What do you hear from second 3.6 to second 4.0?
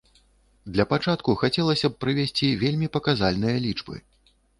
лічбы.